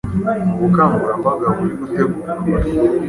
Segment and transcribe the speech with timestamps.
[0.47, 2.31] mu bukangurambaga buri gutegurwa,